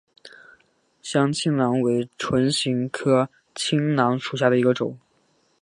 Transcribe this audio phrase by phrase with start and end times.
[1.03, 4.97] 香青兰为唇形科青兰属下的一个种。